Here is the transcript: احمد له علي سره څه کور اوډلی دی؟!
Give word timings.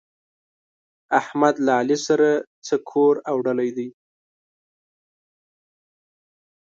احمد 1.19 1.55
له 1.65 1.71
علي 1.79 1.97
سره 2.07 2.29
څه 2.65 2.75
کور 2.89 3.13
اوډلی 3.31 3.69
دی؟! 3.77 3.87